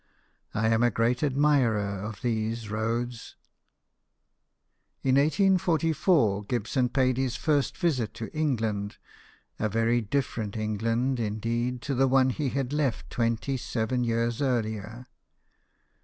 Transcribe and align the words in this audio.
I 0.55 0.69
am 0.69 0.81
a 0.81 0.89
great 0.89 1.21
admirer 1.21 2.01
of 2.01 2.23
these 2.23 2.71
roads." 2.71 3.35
In 5.03 5.13
1844 5.13 6.45
Gibson 6.45 6.89
paid 6.89 7.17
his 7.17 7.35
first 7.35 7.77
visit 7.77 8.15
to 8.15 8.35
England, 8.35 8.97
a 9.59 9.69
very 9.69 10.01
different 10.01 10.57
England 10.57 11.19
indeed 11.19 11.83
to 11.83 11.93
the 11.93 12.07
one 12.07 12.31
he 12.31 12.49
had 12.49 12.73
left 12.73 13.11
twenty 13.11 13.57
seven 13.57 14.03
years 14.03 14.41
earlier. 14.41 15.05